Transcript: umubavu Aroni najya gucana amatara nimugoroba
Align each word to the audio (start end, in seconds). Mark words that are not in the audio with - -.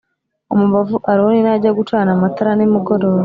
umubavu 0.53 0.95
Aroni 1.11 1.41
najya 1.45 1.71
gucana 1.79 2.09
amatara 2.15 2.51
nimugoroba 2.55 3.19